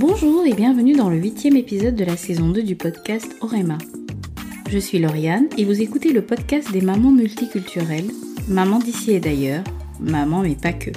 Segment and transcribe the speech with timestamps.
[0.00, 3.78] Bonjour et bienvenue dans le huitième épisode de la saison 2 du podcast Orema.
[4.70, 8.12] Je suis Lauriane et vous écoutez le podcast des mamans multiculturelles,
[8.46, 9.64] maman d'ici et d'ailleurs,
[9.98, 10.92] maman mais pas que.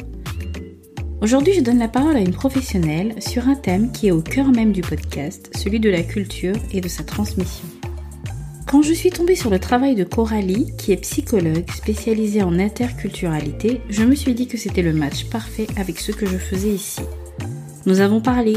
[1.20, 4.52] Aujourd'hui, je donne la parole à une professionnelle sur un thème qui est au cœur
[4.52, 7.66] même du podcast, celui de la culture et de sa transmission.
[8.68, 13.82] Quand je suis tombée sur le travail de Coralie, qui est psychologue spécialisée en interculturalité,
[13.90, 17.02] je me suis dit que c'était le match parfait avec ce que je faisais ici.
[17.88, 18.54] Nous avons parlé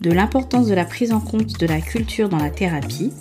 [0.00, 3.12] de l'importance de la prise en compte de la culture dans la thérapie,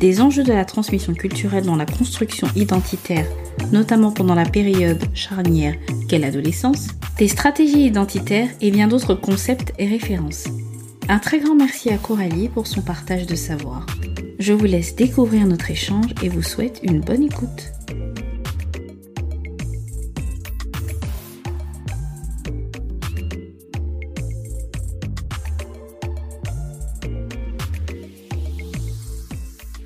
[0.00, 3.26] des enjeux de la transmission culturelle dans la construction identitaire,
[3.72, 5.74] notamment pendant la période charnière
[6.08, 10.44] qu'est l'adolescence, des stratégies identitaires et bien d'autres concepts et références.
[11.08, 13.86] Un très grand merci à Coralie pour son partage de savoir.
[14.38, 17.75] Je vous laisse découvrir notre échange et vous souhaite une bonne écoute.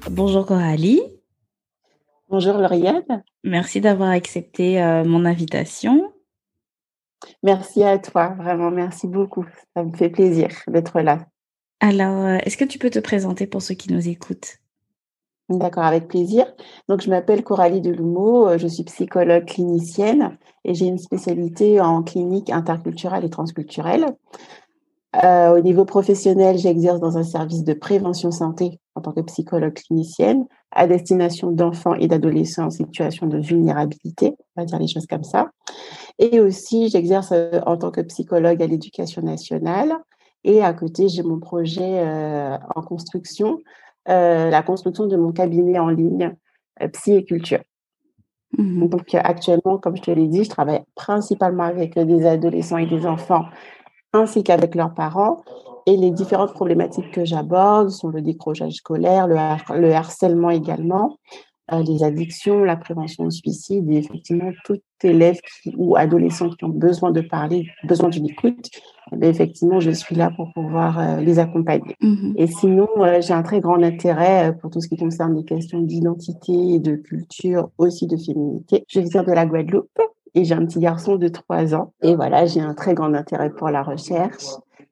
[0.09, 1.03] Bonjour Coralie.
[2.29, 3.23] Bonjour Lauriane.
[3.45, 6.13] Merci d'avoir accepté euh, mon invitation.
[7.43, 9.45] Merci à toi, vraiment merci beaucoup.
[9.77, 11.27] Ça me fait plaisir d'être là.
[11.81, 14.59] Alors, euh, est-ce que tu peux te présenter pour ceux qui nous écoutent?
[15.51, 16.47] D'accord, avec plaisir.
[16.89, 22.03] Donc, je m'appelle Coralie Delumeau, euh, je suis psychologue clinicienne et j'ai une spécialité en
[22.03, 24.07] clinique interculturelle et transculturelle.
[25.25, 29.75] Euh, au niveau professionnel, j'exerce dans un service de prévention santé en tant que psychologue
[29.75, 35.07] clinicienne à destination d'enfants et d'adolescents en situation de vulnérabilité, on va dire les choses
[35.07, 35.51] comme ça.
[36.19, 39.97] Et aussi, j'exerce euh, en tant que psychologue à l'éducation nationale.
[40.45, 43.59] Et à côté, j'ai mon projet euh, en construction,
[44.07, 46.35] la construction de mon cabinet en ligne
[46.93, 47.61] Psy et Culture.
[48.59, 52.87] Mmh Donc actuellement, comme je te l'ai dit, je travaille principalement avec des adolescents et
[52.87, 53.45] des enfants
[54.13, 55.43] ainsi qu'avec leurs parents.
[55.87, 61.17] Et les différentes problématiques que j'aborde sont le décrochage scolaire, le, harcèlement également,
[61.73, 65.39] euh, les addictions, la prévention du suicide et effectivement tout élève
[65.77, 68.69] ou adolescent qui ont besoin de parler, besoin d'une écoute,
[69.13, 71.97] eh effectivement je suis là pour pouvoir euh, les accompagner.
[72.01, 75.45] Mmh et sinon, euh, j'ai un très grand intérêt pour tout ce qui concerne les
[75.45, 78.85] questions d'identité, de culture, aussi de féminité.
[78.89, 79.89] Je viens de la Guadeloupe
[80.35, 81.93] et j'ai un petit garçon de 3 ans.
[82.03, 84.45] Et voilà, j'ai un très grand intérêt pour la recherche.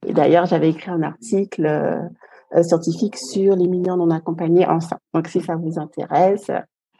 [0.06, 5.00] Et d'ailleurs, j'avais écrit un article euh, scientifique sur les millions non accompagnés enceintes.
[5.12, 6.50] Donc, si ça vous intéresse.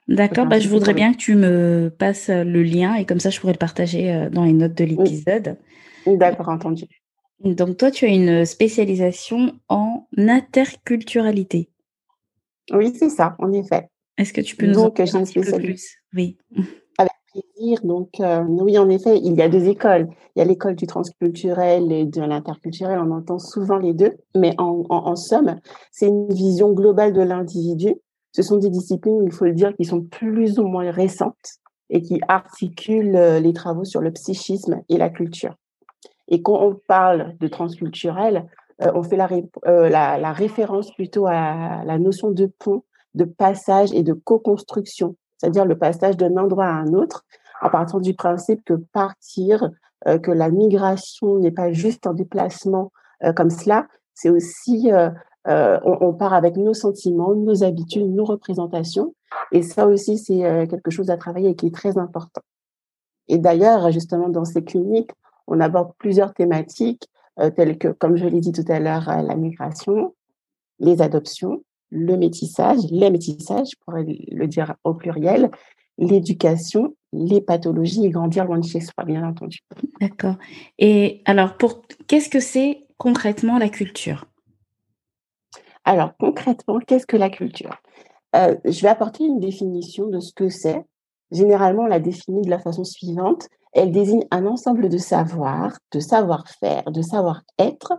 [0.09, 3.41] D'accord, bah, je voudrais bien que tu me passes le lien et comme ça, je
[3.41, 5.57] pourrais le partager euh, dans les notes de l'épisode.
[6.07, 6.85] D'accord, entendu.
[7.41, 11.71] Donc, toi, tu as une spécialisation en interculturalité.
[12.73, 13.89] Oui, c'est ça, en effet.
[14.17, 15.97] Est-ce que tu peux nous Donc, en dire un petit peu plus?
[16.15, 16.37] Oui
[17.83, 20.09] Donc, euh, oui, en effet, il y a deux écoles.
[20.35, 22.99] Il y a l'école du transculturel et de l'interculturel.
[22.99, 24.17] On entend souvent les deux.
[24.35, 25.57] Mais en, en, somme,
[25.91, 27.95] c'est une vision globale de l'individu.
[28.33, 31.59] Ce sont des disciplines, il faut le dire, qui sont plus ou moins récentes
[31.91, 35.55] et qui articulent euh, les travaux sur le psychisme et la culture.
[36.29, 38.47] Et quand on parle de transculturel,
[38.83, 39.29] euh, on fait la,
[39.65, 42.85] la, la référence plutôt à la notion de pont,
[43.15, 47.25] de passage et de co-construction c'est-à-dire le passage d'un endroit à un autre,
[47.63, 49.71] en partant du principe que partir,
[50.07, 52.93] euh, que la migration n'est pas juste un déplacement
[53.25, 55.11] euh, comme cela, c'est aussi, euh,
[55.47, 59.15] on, part avec nos sentiments, nos habitudes, nos représentations,
[59.53, 62.43] et ça aussi, c'est quelque chose à travailler et qui est très important.
[63.29, 65.13] Et d'ailleurs, justement, dans ces cliniques,
[65.47, 67.09] on aborde plusieurs thématiques,
[67.55, 70.15] telles que, comme je l'ai dit tout à l'heure, la migration,
[70.81, 75.51] les adoptions, le métissage, les métissages, je pourrais le dire au pluriel,
[75.99, 79.61] l'éducation, les pathologies et grandir loin de chez soi, bien entendu.
[80.01, 80.37] D'accord.
[80.79, 84.27] Et alors, pour qu'est-ce que c'est concrètement la culture?
[85.85, 87.77] Alors, concrètement, qu'est-ce que la culture?
[88.37, 90.85] Euh, Je vais apporter une définition de ce que c'est.
[91.31, 93.49] Généralement, on la définit de la façon suivante.
[93.73, 97.95] Elle désigne un ensemble de savoirs, de savoir-faire, de savoir-être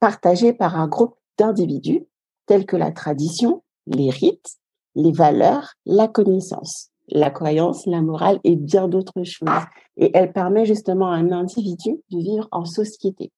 [0.00, 2.04] partagés par un groupe d'individus
[2.48, 4.56] telles que la tradition, les rites,
[4.96, 9.48] les valeurs, la connaissance, la croyance, la morale et bien d'autres choses.
[9.96, 13.30] Et elle permet justement à un individu de vivre en société.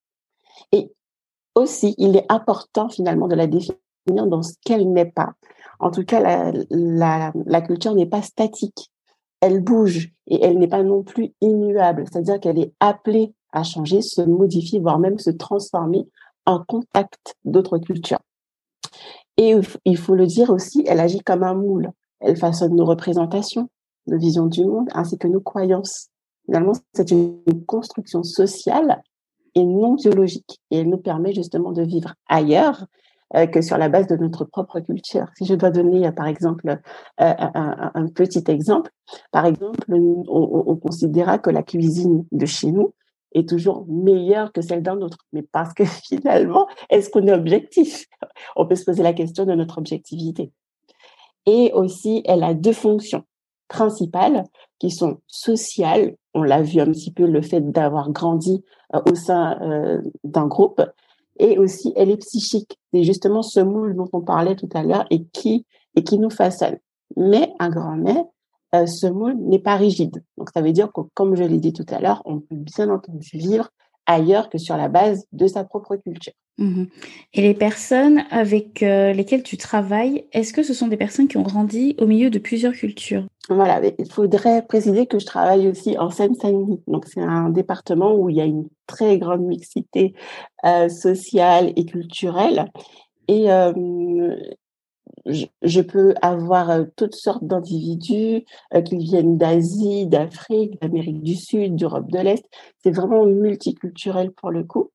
[0.72, 0.90] Et
[1.54, 3.76] aussi, il est important finalement de la définir
[4.06, 5.34] dans ce qu'elle n'est pas.
[5.78, 8.90] En tout cas, la, la, la culture n'est pas statique.
[9.40, 12.04] Elle bouge et elle n'est pas non plus immuable.
[12.10, 16.08] C'est-à-dire qu'elle est appelée à changer, se modifier, voire même se transformer
[16.46, 18.20] en contact d'autres cultures.
[19.40, 19.54] Et
[19.87, 21.90] il faut le dire aussi, elle agit comme un moule.
[22.20, 23.70] Elle façonne nos représentations,
[24.06, 26.08] nos visions du monde, ainsi que nos croyances.
[26.44, 29.02] Finalement, c'est une construction sociale
[29.54, 30.60] et non biologique.
[30.70, 32.84] Et elle nous permet justement de vivre ailleurs
[33.34, 35.28] euh, que sur la base de notre propre culture.
[35.38, 38.90] Si je dois donner, euh, par exemple, euh, un, petit exemple,
[39.32, 42.93] par exemple, on, on, considérera que la cuisine de chez nous
[43.32, 45.19] est toujours meilleure que celle d'un autre.
[45.32, 48.06] Mais parce que finalement, est-ce qu'on est objectif?
[48.56, 50.53] On peut se poser la question de notre objectivité.
[51.47, 53.25] Et aussi, elle a deux fonctions
[53.69, 54.44] principales
[54.79, 56.17] qui sont sociales.
[56.35, 60.82] On l'a vu un petit peu le fait d'avoir grandi au sein d'un groupe
[61.41, 62.79] et aussi elle est psychique.
[62.93, 65.67] C'est justement ce moule dont on parlait tout à l'heure et qui,
[65.97, 66.79] et qui nous façonne.
[67.17, 68.25] Mais un grand mais,
[68.75, 70.22] euh, ce moule n'est pas rigide.
[70.38, 72.88] Donc ça veut dire que, comme je l'ai dit tout à l'heure, on peut bien
[72.88, 73.70] entendu vivre
[74.06, 76.32] ailleurs que sur la base de sa propre culture.
[76.58, 76.84] Mmh
[77.32, 81.37] et les personnes avec euh, lesquelles tu travailles, est-ce que ce sont des personnes qui
[81.37, 83.25] ont grandi au milieu de plusieurs cultures?
[83.49, 86.82] Voilà, il faudrait préciser que je travaille aussi en Seine-Saint-Denis.
[86.88, 90.14] Donc c'est un département où il y a une très grande mixité
[90.64, 92.67] euh, sociale et culturelle.
[93.28, 94.34] Et euh,
[95.26, 98.44] je, peux avoir toutes sortes d'individus
[98.84, 102.44] qui viennent d'Asie, d'Afrique, d'Amérique du Sud, d'Europe de l'Est.
[102.82, 104.90] C'est vraiment multiculturel pour le coup.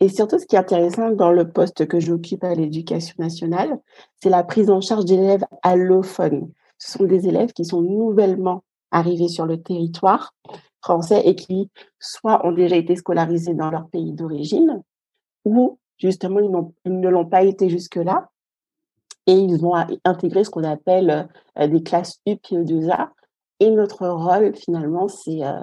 [0.00, 3.78] Et surtout, ce qui est intéressant dans le poste que j'occupe à l'éducation nationale,
[4.22, 6.50] c'est la prise en charge d'élèves allophones.
[6.78, 10.34] Ce sont des élèves qui sont nouvellement arrivés sur le territoire
[10.82, 14.82] français et qui soit ont déjà été scolarisés dans leur pays d'origine,
[15.44, 18.30] ou justement ils, ne l'ont pas été jusque-là,
[19.26, 19.74] et ils vont
[20.04, 21.28] intégrer ce qu'on appelle
[21.58, 23.08] euh, des classes UPE2A.
[23.60, 25.60] Et notre rôle, finalement, c'est euh,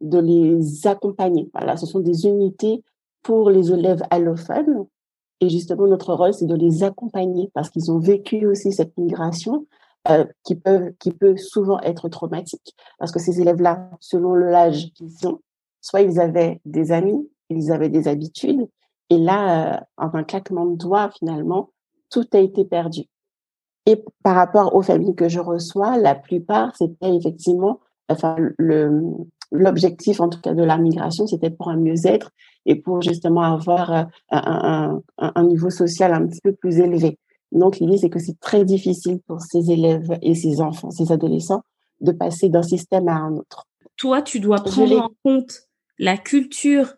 [0.00, 1.48] de les accompagner.
[1.54, 2.82] Voilà, ce sont des unités
[3.22, 4.86] pour les élèves allophones.
[5.40, 9.66] Et justement, notre rôle, c'est de les accompagner parce qu'ils ont vécu aussi cette migration
[10.08, 12.74] euh, qui, peut, qui peut souvent être traumatique.
[12.98, 15.40] Parce que ces élèves-là, selon l'âge qu'ils ont,
[15.80, 18.68] soit ils avaient des amis, ils avaient des habitudes.
[19.10, 21.70] Et là, euh, en un claquement de doigts, finalement,
[22.10, 23.02] tout a été perdu.
[23.86, 29.02] Et par rapport aux familles que je reçois, la plupart, c'était effectivement, enfin, le,
[29.52, 32.30] l'objectif, en tout cas, de la migration, c'était pour un mieux-être
[32.66, 37.18] et pour justement avoir euh, un, un, niveau social un petit peu plus élevé.
[37.52, 41.62] Donc, l'idée, c'est que c'est très difficile pour ces élèves et ces enfants, ces adolescents,
[42.00, 43.66] de passer d'un système à un autre.
[43.96, 45.60] Toi, tu dois prendre en compte
[45.98, 46.94] la culture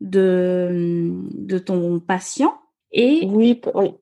[0.00, 2.54] de, de ton patient
[2.92, 3.94] et, oui, oui.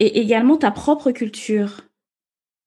[0.00, 1.82] Et également ta propre culture.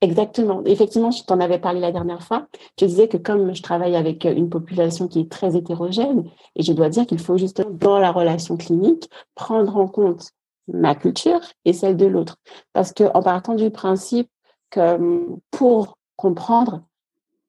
[0.02, 0.64] Exactement.
[0.66, 2.48] Effectivement, je t'en avais parlé la dernière fois.
[2.80, 6.74] Je disais que comme je travaille avec une population qui est très hétérogène, et je
[6.74, 10.32] dois dire qu'il faut justement, dans la relation clinique, prendre en compte
[10.68, 12.38] ma culture et celle de l'autre.
[12.74, 14.30] Parce que en partant du principe
[14.70, 16.84] que hum, pour comprendre,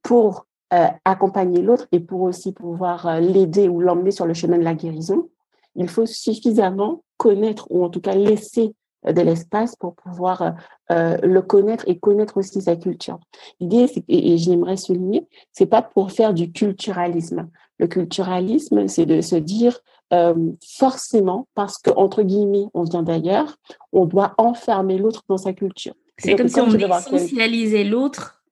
[0.03, 4.59] pour euh, accompagner l'autre et pour aussi pouvoir euh, l'aider ou l'emmener sur le chemin
[4.59, 5.29] de la guérison,
[5.75, 8.75] il faut suffisamment connaître ou en tout cas laisser
[9.13, 10.51] de l'espace pour pouvoir euh,
[10.91, 13.19] euh, le connaître et connaître aussi sa culture.
[13.61, 17.49] L'idée, et, j'aimerais souligner, c'est pas pour faire du culturalisme.
[17.79, 19.79] Le culturalisme, c'est de se dire
[20.13, 20.35] euh,
[20.79, 23.57] forcément, parce que entre guillemets, on vient d'ailleurs,
[23.93, 25.95] on doit enfermer l'autre dans sa culture.
[26.19, 28.43] C'est comme si on essentialisait l'autre.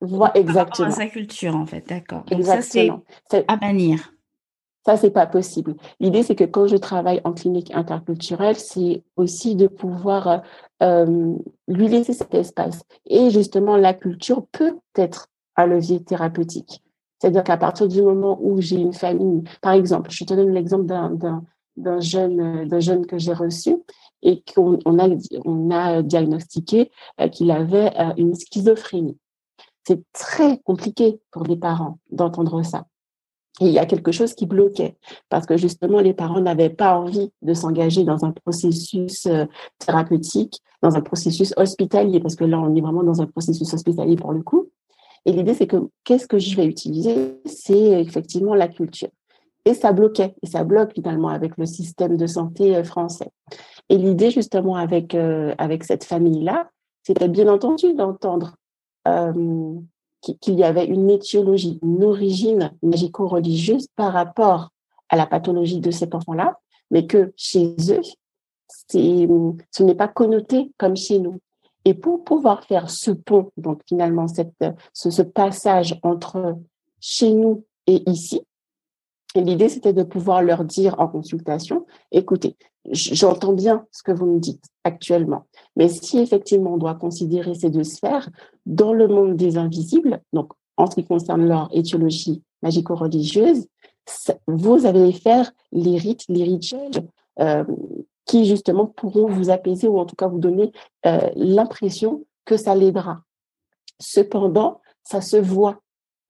[0.00, 0.88] Voilà, exactement.
[0.88, 2.24] Dans sa culture, en fait, d'accord.
[2.30, 3.04] Exactement.
[3.06, 4.12] ça, c'est à bannir.
[4.84, 5.76] Ça, c'est pas possible.
[6.00, 10.42] L'idée, c'est que quand je travaille en clinique interculturelle, c'est aussi de pouvoir
[10.82, 11.34] euh,
[11.68, 12.82] lui laisser cet espace.
[13.06, 16.82] Et justement, la culture peut être un levier thérapeutique.
[17.20, 20.86] C'est-à-dire qu'à partir du moment où j'ai une famille, par exemple, je te donne l'exemple
[20.86, 23.76] d'un jeune, d'un jeune que j'ai reçu
[24.22, 25.08] et qu'on on a,
[25.44, 29.16] on a diagnostiqué euh, qu'il avait euh, une schizophrénie.
[29.86, 32.86] C'est très compliqué pour des parents d'entendre ça.
[33.60, 34.96] Il y a quelque chose qui bloquait
[35.28, 39.44] parce que justement les parents n'avaient pas envie de s'engager dans un processus euh,
[39.78, 44.16] thérapeutique, dans un processus hospitalier parce que là on est vraiment dans un processus hospitalier
[44.16, 44.70] pour le coup.
[45.26, 47.38] Et l'idée c'est que qu'est-ce que je vais utiliser?
[47.44, 49.10] C'est effectivement la culture.
[49.64, 53.30] Et ça bloquait et ça bloque finalement avec le système de santé euh, français.
[53.90, 56.70] Et l'idée justement avec euh, avec cette famille là,
[57.02, 58.54] c'était bien entendu d'entendre
[60.22, 64.70] qu'il y avait une étiologie, une origine magico-religieuse par rapport
[65.08, 66.58] à la pathologie de cet enfant-là,
[66.90, 68.00] mais que chez eux,
[68.88, 71.38] ce n'est pas connoté comme chez nous.
[71.84, 76.56] Et pour pouvoir faire ce pont, donc finalement cette, ce, ce passage entre
[77.00, 78.42] chez nous et ici,
[79.34, 82.56] l'idée c'était de pouvoir leur dire en consultation, écoutez,
[82.90, 85.46] j'entends bien ce que vous me dites actuellement,
[85.76, 88.28] mais si effectivement on doit considérer ces deux sphères
[88.66, 93.66] dans le monde des invisibles, donc en ce qui concerne leur étiologie magico-religieuse,
[94.46, 97.08] vous allez faire les rites, les rituels
[97.40, 97.64] euh,
[98.24, 100.72] qui justement pourront vous apaiser ou en tout cas vous donner
[101.06, 103.22] euh, l'impression que ça l'aidera.
[104.00, 105.80] Cependant, ça se voit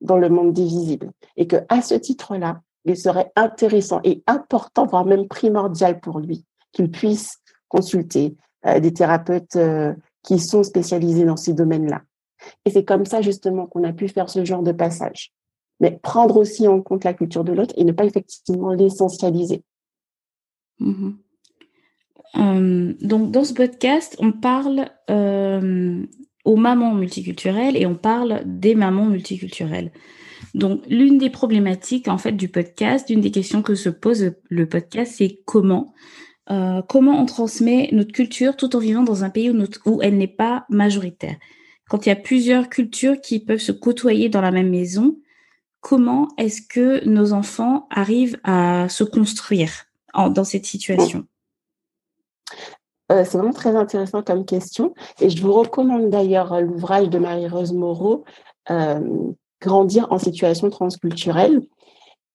[0.01, 4.87] dans le monde des visibles et que à ce titre-là, il serait intéressant et important,
[4.87, 8.37] voire même primordial pour lui, qu'il puisse consulter
[8.67, 12.03] euh, des thérapeutes euh, qui sont spécialisés dans ces domaines-là.
[12.65, 15.33] Et c'est comme ça justement qu'on a pu faire ce genre de passage.
[15.81, 19.63] Mais prendre aussi en compte la culture de l'autre et ne pas effectivement l'essentialiser.
[20.79, 21.13] Mmh
[22.39, 24.89] euh, donc dans ce podcast, on parle
[26.45, 29.93] aux mamans multiculturelles et on parle des mamans multiculturelles.
[30.55, 34.69] Donc, l'une des problématiques en fait du podcast, l'une des questions que se pose le
[34.69, 35.93] podcast, c'est comment
[36.51, 39.51] euh, comment on transmet notre culture tout en vivant dans un pays
[39.87, 41.37] où, elle n'est pas majoritaire.
[41.89, 45.17] Quand il y a plusieurs cultures qui peuvent se côtoyer dans la même maison,
[45.81, 49.71] comment est-ce que nos enfants arrivent à se construire
[50.15, 51.27] dans cette situation?
[53.11, 54.95] Euh, c'est vraiment très intéressant comme question.
[55.21, 58.25] Et je vous recommande d'ailleurs l'ouvrage de Marie-Rose Moreau,
[58.71, 59.01] euh,
[59.63, 61.63] Grandir en situation transculturelle.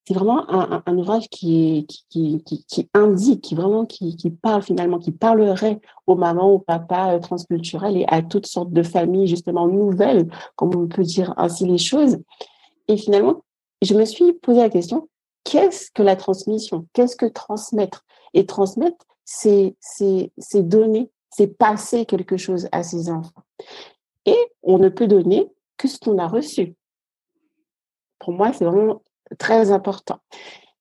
[0.08, 5.82] C'est vraiment un, ouvrage qui, qui, qui, indique, qui vraiment qui, parle finalement, qui parlerait
[6.08, 10.74] aux mamans, aux papas euh, transculturels et à toutes sortes de familles justement nouvelles, comme
[10.78, 12.20] on peut dire ainsi les choses.
[12.88, 13.44] Et finalement,
[13.82, 15.10] je me suis posé la question,
[15.44, 16.88] qu'est-ce que la transmission?
[16.94, 18.06] Qu'est-ce que transmettre?
[18.34, 19.76] Et transmettre, c'est
[20.56, 23.44] donner, c'est passer quelque chose à ses enfants.
[24.26, 26.76] Et on ne peut donner que ce qu'on a reçu.
[28.20, 29.02] Pour moi, c'est vraiment
[29.38, 30.20] très important.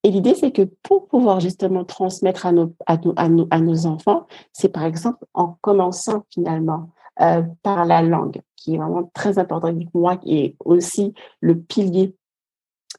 [0.03, 4.27] Et l'idée, c'est que pour pouvoir justement transmettre à nos, à nos, à nos, enfants,
[4.53, 6.91] c'est par exemple en commençant finalement
[7.21, 11.59] euh, par la langue, qui est vraiment très importante pour moi, qui est aussi le
[11.59, 12.15] pilier,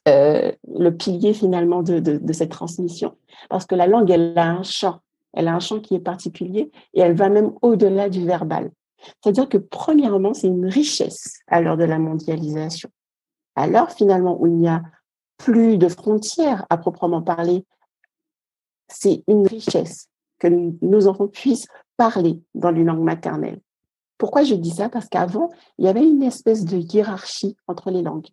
[0.06, 3.16] euh, le pilier finalement de, de, cette transmission.
[3.48, 5.00] Parce que la langue, elle a un champ,
[5.32, 8.70] elle a un champ qui est particulier et elle va même au-delà du verbal.
[9.22, 12.90] C'est-à-dire que premièrement, c'est une richesse à l'heure de la mondialisation.
[13.66, 14.82] L'heure finalement où il n'y a
[15.36, 17.64] plus de frontières à proprement parler,
[18.88, 20.48] c'est une richesse que
[20.82, 23.60] nos enfants puissent parler dans les langues maternelles.
[24.18, 24.88] Pourquoi je dis ça?
[24.88, 28.26] Parce qu'avant, il y avait une espèce de hiérarchie entre les langues.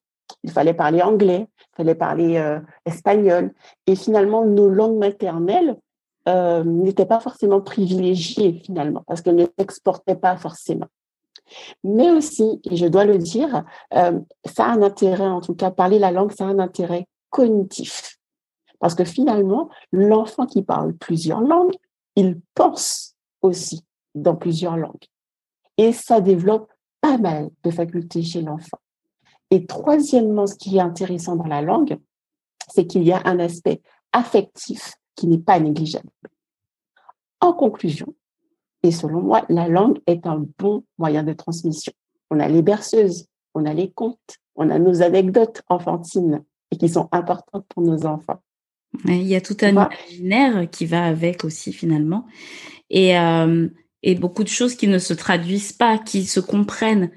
[0.44, 3.54] Il fallait parler anglais, il fallait parler euh, espagnol.
[3.86, 5.78] Et finalement, nos langues maternelles
[6.28, 10.88] euh, n'étaient pas forcément privilégiées, finalement, parce qu'elles ne s'exportaient pas forcément.
[11.84, 15.72] Mais aussi, et je dois le dire, euh, ça a un intérêt, en tout cas,
[15.72, 18.18] parler la langue, ça a un intérêt cognitif.
[18.80, 21.76] Parce que finalement, l'enfant qui parle plusieurs langues,
[22.16, 23.84] il pense aussi
[24.14, 25.06] dans plusieurs langues.
[25.78, 26.72] Et ça développe
[27.02, 28.80] pas mal de facultés chez l'enfant.
[29.52, 31.98] Et troisièmement, ce qui est intéressant dans la langue,
[32.68, 36.10] c'est qu'il y a un aspect affectif qui n'est pas négligeable.
[37.42, 38.14] En conclusion,
[38.86, 41.92] et selon moi, la langue est un bon moyen de transmission.
[42.30, 43.26] On a les berceuses,
[43.56, 48.06] on a les contes, on a nos anecdotes enfantines et qui sont importantes pour nos
[48.06, 48.42] enfants.
[49.06, 52.28] Il y a tout un imaginaire qui va avec aussi finalement.
[52.92, 53.68] Et, euh,
[54.04, 57.10] et beaucoup de choses qui ne se traduisent pas, qui se comprennent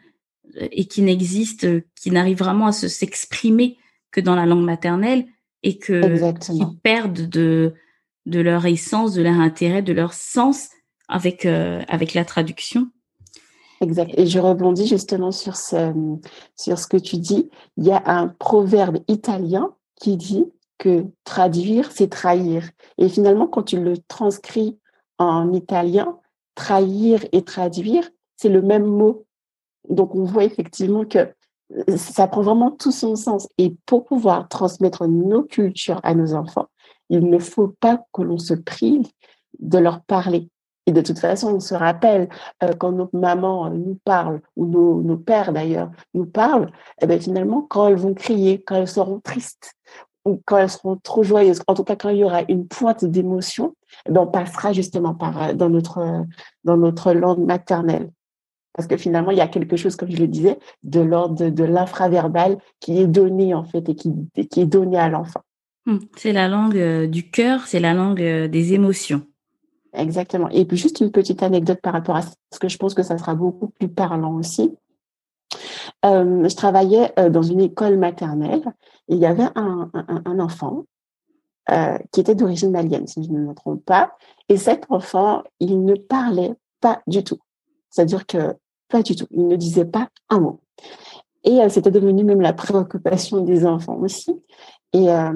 [0.57, 3.77] euh, et qui n'existent, qui n'arrivent vraiment à se s'exprimer
[4.11, 5.27] que dans la langue maternelle
[5.63, 7.75] et que qui perdent de,
[8.25, 10.71] de leur essence, de leur intérêt, de leur sens
[11.09, 12.89] avec, euh, avec la traduction.
[13.81, 14.13] Exact.
[14.17, 15.93] Et je rebondis justement sur ce,
[16.57, 17.49] sur ce que tu dis.
[17.77, 20.47] Il y a un proverbe italien qui dit
[20.79, 22.71] que traduire, c'est trahir.
[22.99, 24.79] Et finalement, quand tu le transcris
[25.19, 26.19] en italien,
[26.55, 29.27] trahir et traduire, c'est le même mot.
[29.89, 31.33] Donc, on voit effectivement que
[31.97, 33.49] ça prend vraiment tout son sens.
[33.59, 36.67] Et pour pouvoir transmettre nos cultures à nos enfants,
[37.11, 39.07] il ne faut pas que l'on se prive
[39.59, 40.49] de leur parler.
[40.89, 42.31] Et de toute façon, on se rappelle
[42.63, 46.71] euh, quand nos mamans euh, nous parlent, ou nos, nos pères d'ailleurs nous parlent,
[47.03, 49.75] eh bien, finalement, quand elles vont crier, quand elles seront tristes,
[50.25, 53.05] ou quand elles seront trop joyeuses, en tout cas quand il y aura une pointe
[53.05, 53.75] d'émotion,
[54.07, 56.25] eh bien, on passera justement par, euh, dans, notre,
[56.65, 58.11] dans notre langue maternelle.
[58.73, 61.65] Parce que finalement, il y a quelque chose, comme je le disais, de l'ordre de,
[61.65, 64.11] l'infraverbal qui est donné en fait et qui,
[64.51, 65.43] qui est donné à l'enfant.
[65.87, 69.27] Hum, c'est la langue du cœur, c'est la langue des émotions.
[69.93, 70.49] Exactement.
[70.51, 73.03] Et puis juste une petite anecdote par rapport à ça, parce que je pense que
[73.03, 74.77] ça sera beaucoup plus parlant aussi.
[76.05, 78.63] Euh, je travaillais euh, dans une école maternelle
[79.09, 79.91] et il y avait un,
[80.39, 80.85] enfant
[81.71, 84.13] euh, qui était d'origine malienne, si je ne me trompe pas.
[84.49, 87.39] Et cet enfant, il ne parlait pas du tout.
[87.91, 88.55] C'est-à-dire que
[88.89, 89.27] pas du tout.
[89.31, 90.61] Il ne disait pas un mot.
[91.45, 94.35] Et c'était devenu même la préoccupation des enfants aussi.
[94.95, 95.33] Et, euh,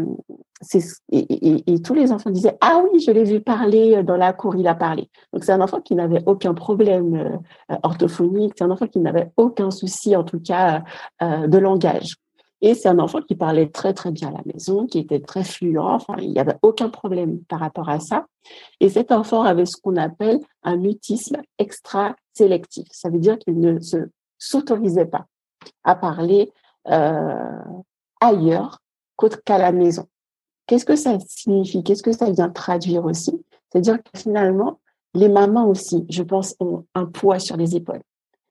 [1.11, 4.57] et, et, tous les enfants disaient Ah oui, je l'ai vu parler dans la cour,
[4.57, 5.11] il a parlé.
[5.33, 7.41] Donc, c'est un enfant qui n'avait aucun problème
[7.83, 10.85] orthophonique, c'est un enfant qui n'avait aucun souci, en tout cas,
[11.21, 12.17] de langage.
[12.63, 15.43] Et c'est un enfant qui parlait très, très bien à la maison, qui était très
[15.43, 15.79] fluent.
[15.79, 18.27] Enfin, il n'y avait aucun problème par rapport à ça.
[18.79, 22.87] Et cet enfant avait ce qu'on appelle un mutisme extra-sélectif.
[22.93, 23.79] Ça veut dire qu'il ne
[24.39, 25.27] s'autorisait pas
[25.83, 26.53] à parler
[26.89, 27.59] euh,
[28.21, 28.79] ailleurs
[29.29, 30.07] qu'à la maison.
[30.67, 31.83] Qu'est-ce que ça signifie?
[31.83, 33.33] Qu'est-ce que ça vient traduire aussi?
[33.71, 34.81] C'est-à-dire que finalement,
[35.15, 38.03] les mamans aussi, je pense, ont un poids sur les épaules.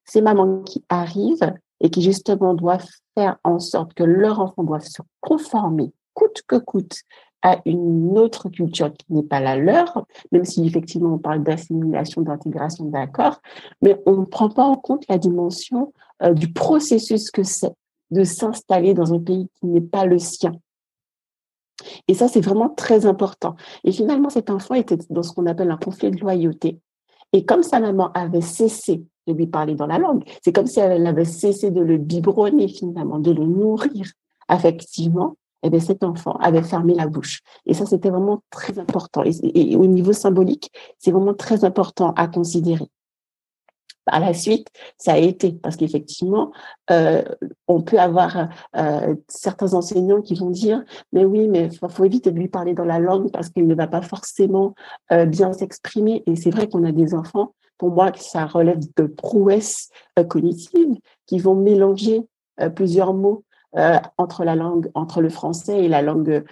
[0.05, 4.85] Ces mamans qui arrivent et qui justement doivent faire en sorte que leurs enfants doivent
[4.85, 7.01] se conformer coûte que coûte
[7.41, 12.21] à une autre culture qui n'est pas la leur, même si effectivement on parle d'assimilation,
[12.21, 13.41] d'intégration, d'accord,
[13.81, 17.73] mais on ne prend pas en compte la dimension euh, du processus que c'est
[18.12, 20.53] de s'installer dans un pays qui n'est pas le sien.
[22.08, 23.56] Et ça, c'est vraiment très important.
[23.84, 26.80] Et finalement, cet enfant était dans ce qu'on appelle un conflit de loyauté.
[27.34, 30.24] Et comme sa maman avait cessé de lui parler dans la langue.
[30.44, 34.12] C'est comme si elle avait cessé de le biberonner finalement, de le nourrir
[34.48, 35.38] affectivement.
[35.63, 37.41] Et eh bien, cet enfant avait fermé la bouche.
[37.68, 39.22] Et ça, c'était vraiment très important.
[39.24, 42.88] Et, au niveau symbolique, c'est vraiment très important à considérer.
[44.05, 44.67] Par la suite,
[44.98, 46.51] ça a été parce qu'effectivement,
[46.89, 47.22] euh,
[47.67, 52.31] on peut avoir euh, certains enseignants qui vont dire, mais oui, mais il faut éviter
[52.31, 54.74] de lui parler dans la langue parce qu'il ne va pas forcément
[55.12, 56.24] euh, bien s'exprimer.
[56.25, 59.89] Et c'est vrai qu'on a des enfants pour moi, ça relève de prouesses
[60.20, 62.22] euh, cognitives qui vont mélanger
[62.60, 63.43] euh, plusieurs mots
[63.75, 66.43] euh, entre la langue, entre le français et la langue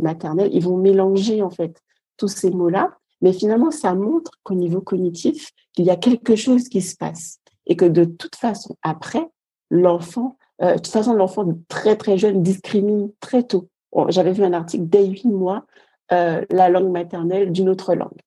[0.00, 0.48] maternelle.
[0.50, 1.82] Ils vont mélanger en fait
[2.16, 6.68] tous ces mots-là, mais finalement, ça montre qu'au niveau cognitif, qu'il y a quelque chose
[6.68, 9.30] qui se passe et que de toute façon, après,
[9.70, 13.68] l'enfant, de toute façon, l'enfant très très jeune discrimine très tôt.
[14.08, 15.64] J'avais vu un article dès huit mois
[16.10, 18.20] la langue maternelle d'une autre langue.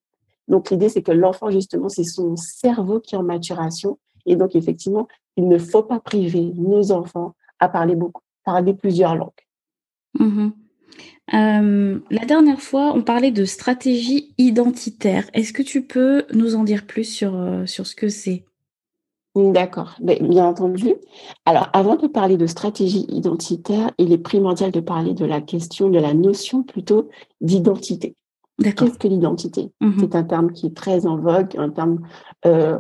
[0.48, 4.00] Donc, l'idée, c'est que l'enfant, justement, c'est son cerveau qui est en maturation.
[4.26, 9.16] Et donc, effectivement, il ne faut pas priver nos enfants à parler beaucoup, parler plusieurs
[9.16, 9.32] langues.
[10.20, 10.54] Mhm.
[11.34, 15.26] Euh, la dernière fois, on parlait de stratégie identitaire.
[15.34, 18.46] Est-ce que tu peux nous en dire plus sur, euh, sur ce que c'est?
[19.36, 20.94] D'accord, bien entendu.
[21.46, 25.90] Alors, avant de parler de stratégie identitaire, il est primordial de parler de la question,
[25.90, 27.10] de la notion plutôt
[27.42, 28.16] d'identité.
[28.64, 29.72] Qu'est-ce que l'identité?
[29.82, 32.08] Mmh C'est un terme qui est très en vogue, un terme
[32.46, 32.78] euh,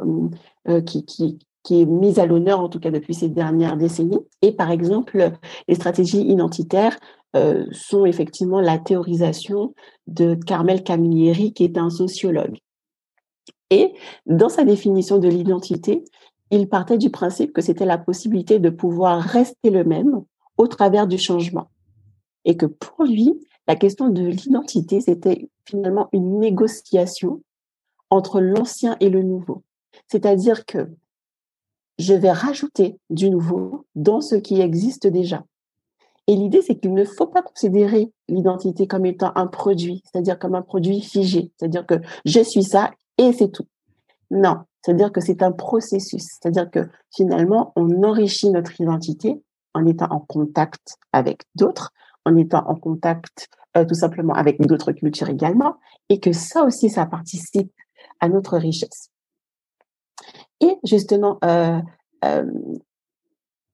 [0.69, 4.19] euh, qui, qui, qui est mis à l'honneur, en tout cas depuis ces dernières décennies.
[4.43, 5.31] Et par exemple,
[5.67, 6.97] les stratégies identitaires
[7.35, 9.73] euh, sont effectivement la théorisation
[10.05, 12.59] de Carmel Camilleri, qui est un sociologue.
[13.71, 13.93] Et
[14.27, 16.03] dans sa définition de l'identité,
[16.51, 20.23] il partait du principe que c'était la possibilité de pouvoir rester le même
[20.57, 21.71] au travers du changement.
[22.45, 23.33] Et que pour lui,
[23.67, 27.41] la question de l'identité, c'était finalement une négociation
[28.11, 29.63] entre l'ancien et le nouveau.
[30.07, 30.87] C'est-à-dire que
[31.97, 35.43] je vais rajouter du nouveau dans ce qui existe déjà.
[36.27, 40.55] Et l'idée, c'est qu'il ne faut pas considérer l'identité comme étant un produit, c'est-à-dire comme
[40.55, 43.67] un produit figé, c'est-à-dire que je suis ça et c'est tout.
[44.31, 49.41] Non, c'est-à-dire que c'est un processus, c'est-à-dire que finalement, on enrichit notre identité
[49.75, 51.91] en étant en contact avec d'autres,
[52.25, 55.75] en étant en contact euh, tout simplement avec d'autres cultures également,
[56.09, 57.71] et que ça aussi, ça participe
[58.19, 59.11] à notre richesse.
[60.61, 61.79] Et justement, euh,
[62.23, 62.45] euh,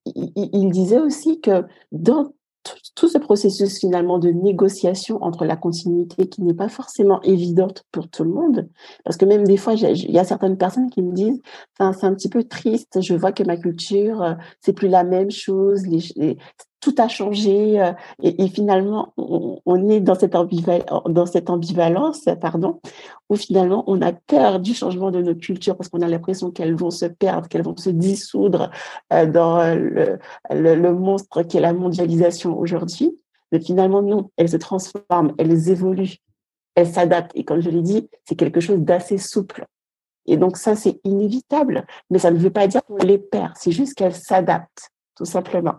[0.05, 2.33] il, disait aussi que dans
[2.95, 8.09] tout ce processus finalement de négociation entre la continuité qui n'est pas forcément évidente pour
[8.09, 8.69] tout le monde,
[9.03, 11.41] parce que même des fois, il y a certaines personnes qui me disent,
[11.77, 15.83] c'est un petit peu triste, je vois que ma culture, c'est plus la même chose,
[16.81, 22.81] tout a changé euh, et, finalement on, est dans cette, ambivalence pardon
[23.29, 26.75] où finalement on a peur du changement de nos cultures parce qu'on a l'impression qu'elles
[26.75, 28.71] vont se perdre qu'elles vont se dissoudre
[29.13, 30.17] euh, dans le,
[30.49, 33.17] le, monstre qui est la mondialisation aujourd'hui.
[33.51, 36.17] Mais finalement non elles se transforment elles évoluent
[36.75, 37.31] elles s'adaptent.
[37.35, 39.65] Et comme je l'ai dit c'est quelque chose d'assez souple.
[40.25, 41.85] Et donc ça c'est inévitable.
[42.09, 45.75] Mais ça ne veut pas dire qu'on les perd c'est juste qu'elles s'adaptent tout simplement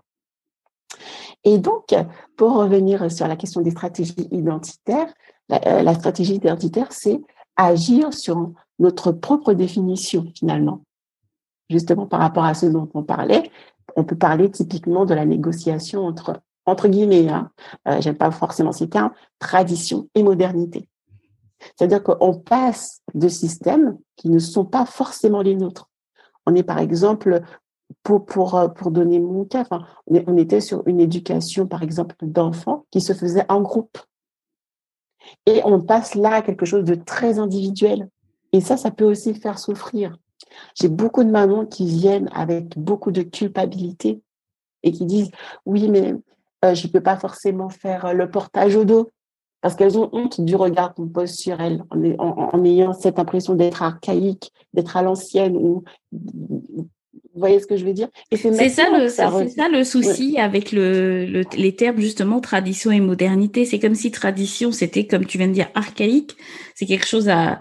[1.44, 1.94] et donc,
[2.36, 5.12] pour revenir sur la question des stratégies identitaires,
[5.48, 7.20] la, euh, stratégie identitaire, c'est
[7.56, 10.82] agir sur notre propre définition finalement.
[11.68, 13.50] Justement, par rapport à ce dont on parlait,
[13.96, 17.50] on peut parler typiquement de la négociation entre, entre guillemets, hein,
[17.88, 20.88] euh, j'aime pas forcément ces termes, tradition et modernité.
[21.76, 25.88] C'est-à-dire qu'on passe de systèmes qui ne sont pas forcément les nôtres.
[26.46, 27.42] On est par exemple
[28.02, 32.16] pour, pour, euh, pour donner mon cas, enfin, on était sur une éducation, par exemple,
[32.22, 33.98] d'enfants qui se faisait en groupe.
[35.46, 38.08] Et on passe là à quelque chose de très individuel.
[38.52, 40.16] Et ça, ça peut aussi faire souffrir.
[40.74, 44.20] J'ai beaucoup de mamans qui viennent avec beaucoup de culpabilité
[44.82, 45.30] et qui disent
[45.64, 46.14] oui, mais
[46.64, 49.10] euh, je ne peux pas forcément faire euh, le portage au dos
[49.60, 51.84] parce qu'elles ont honte du regard qu'on pose sur elles
[52.18, 55.84] en, ayant cette impression d'être archaïque, d'être à l'ancienne ou
[57.34, 58.08] vous voyez ce que je veux dire?
[58.30, 63.64] C'est ça, le, ça, ça le souci avec le, les termes justement tradition et modernité.
[63.64, 66.36] C'est comme si tradition, c'était comme tu viens de dire archaïque.
[66.74, 67.60] C'est quelque chose à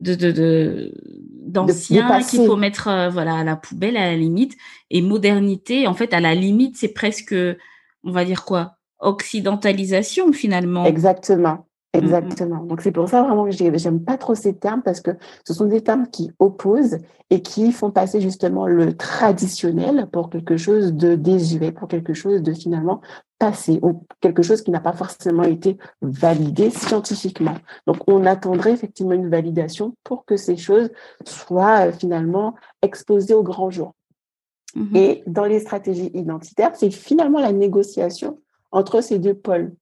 [0.00, 0.92] de de
[1.46, 4.54] d'ancien qu'il faut mettre euh, voilà à la poubelle à la limite.
[4.90, 7.34] Et modernité, en fait, à la limite, c'est presque,
[8.04, 10.84] on va dire quoi, occidentalisation finalement.
[10.84, 11.66] Exactement.
[11.96, 12.04] Mm, mm.
[12.04, 12.64] Exactement.
[12.64, 15.12] Donc c'est pour ça vraiment que j'aime pas trop ces termes parce que
[15.44, 16.98] ce sont des termes qui opposent
[17.30, 22.42] et qui font passer justement le traditionnel pour quelque chose de désuet, pour quelque chose
[22.42, 23.00] de finalement
[23.38, 27.54] passé ou quelque chose qui n'a pas forcément été validé scientifiquement.
[27.86, 30.90] Donc on attendrait effectivement une validation pour que ces choses
[31.24, 33.92] soient euh, finalement exposées au grand jour.
[34.76, 34.96] Mm-hmm.
[34.96, 38.38] Et dans les stratégies identitaires, c'est finalement la négociation
[38.70, 39.72] entre ces deux pôles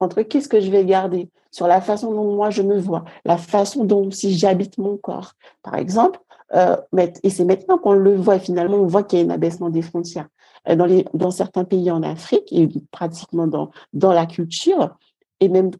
[0.00, 3.36] entre qu'est-ce que je vais garder sur la façon dont moi je me vois, la
[3.36, 6.20] façon dont si j'habite mon corps, par exemple.
[6.54, 6.76] Euh,
[7.22, 9.82] et c'est maintenant qu'on le voit, finalement, on voit qu'il y a un abaissement des
[9.82, 10.28] frontières.
[10.68, 14.96] Euh, dans, les, dans certains pays en Afrique, et pratiquement dans, dans la culture,
[15.38, 15.70] et même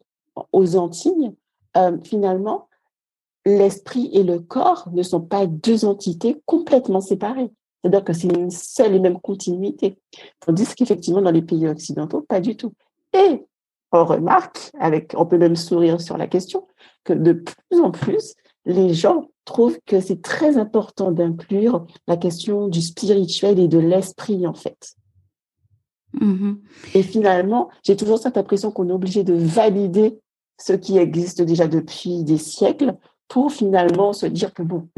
[0.53, 1.33] aux Antilles,
[1.77, 2.69] euh, finalement,
[3.45, 7.51] l'esprit et le corps ne sont pas deux entités complètement séparées.
[7.83, 9.99] C'est-à-dire que c'est une seule et même continuité.
[10.41, 12.73] Tandis qu'effectivement, dans les pays occidentaux, pas du tout.
[13.15, 13.47] Et
[13.92, 16.66] on remarque, avec, on peut même sourire sur la question,
[17.05, 22.68] que de plus en plus, les gens trouvent que c'est très important d'inclure la question
[22.68, 24.94] du spirituel et de l'esprit, en fait.
[26.14, 26.57] Mm-hmm.
[26.94, 30.20] Et finalement, j'ai toujours cette impression qu'on est obligé de valider
[30.59, 32.96] ce qui existe déjà depuis des siècles
[33.29, 34.88] pour finalement se dire que bon,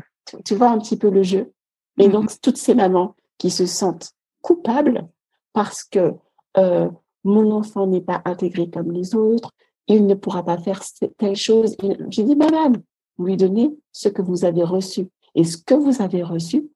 [0.45, 1.53] tu, vois un petit peu le jeu.
[1.99, 2.13] Et mm-hmm.
[2.13, 5.07] donc, toutes ces mamans qui se sentent coupables
[5.53, 6.15] parce que
[6.57, 6.89] euh,
[7.25, 9.51] mon enfant n'est pas intégré comme les autres,
[9.89, 10.83] il ne pourra pas faire
[11.19, 11.77] telle chose.
[12.11, 12.83] J'ai dit, madame,
[13.17, 15.09] vous lui donnez ce que vous avez reçu.
[15.35, 16.69] Et ce que vous avez reçu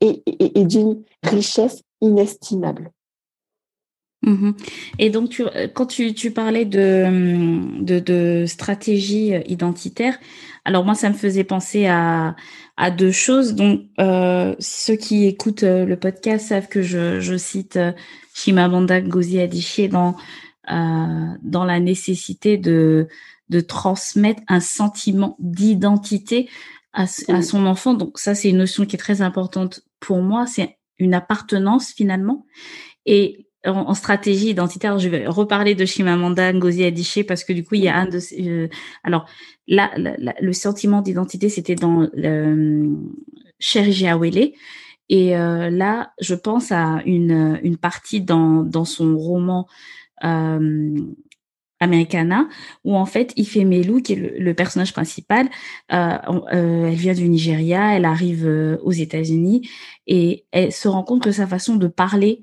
[0.00, 2.92] est, d'une richesse inestimable.
[4.24, 4.54] Mm-hmm.
[4.98, 5.42] Et donc,
[5.74, 10.18] quand tu, parlais de, de, stratégie identitaire,
[10.64, 12.34] alors moi, ça me faisait penser à,
[12.96, 13.54] deux choses.
[13.54, 17.78] Donc, euh, ceux qui écoutent le podcast savent que je, je cite
[18.34, 20.16] Chimamanda Ngozi Adichie dans
[20.70, 23.08] euh, dans la nécessité de
[23.50, 26.48] de transmettre un sentiment d'identité
[26.94, 27.92] à, à, son enfant.
[27.92, 30.46] Donc ça, c'est une notion qui est très importante pour moi.
[30.46, 32.46] C'est une appartenance finalement.
[33.04, 37.74] Et en, stratégie identitaire, je vais reparler de Chimamanda Ngozi Adichie parce que du coup,
[37.74, 38.68] il y a un de euh,
[39.02, 39.26] alors
[39.68, 42.94] là, le sentiment d'identité, c'était dans euh,
[43.58, 44.52] Cherry Awele
[45.08, 49.66] et euh, là, je pense à une, une partie dans, dans son roman
[50.24, 50.96] euh,
[51.80, 52.48] Americana,
[52.84, 55.48] où en fait, Ifemelu, qui est le, personnage principal,
[55.92, 56.16] euh,
[56.52, 59.68] euh, elle vient du Nigeria, elle arrive euh, aux États-Unis
[60.06, 62.42] et elle se rend compte que sa façon de parler,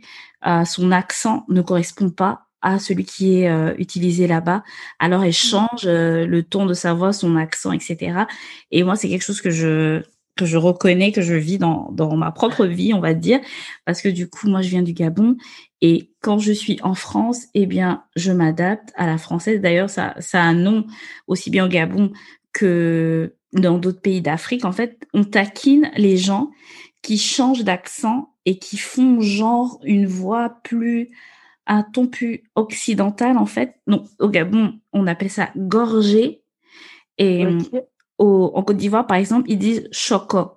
[0.65, 4.63] son accent ne correspond pas à celui qui est utilisé là-bas.
[4.97, 5.33] Alors elle mmh.
[5.33, 8.23] change le ton de sa voix, son accent, etc.
[8.71, 10.01] Et moi, c'est quelque chose que je
[10.37, 13.39] que je reconnais, que je vis dans, dans ma propre vie, on va dire,
[13.85, 15.35] parce que du coup, moi, je viens du Gabon
[15.81, 19.61] et quand je suis en France, eh bien, je m'adapte à la française.
[19.61, 20.85] D'ailleurs, ça, ça a un nom
[21.27, 22.11] aussi bien au Gabon
[22.53, 24.65] que dans d'autres pays d'Afrique.
[24.65, 26.51] En fait, on taquine les gens
[27.01, 31.09] qui changent d'accent et qui font genre une voix plus
[31.67, 33.75] un ton plus occidental en fait.
[33.87, 36.43] Donc au Gabon, on appelle ça gorgé
[37.17, 37.45] et
[38.25, 40.51] en Côte d'Ivoire, par exemple, ils disent choco,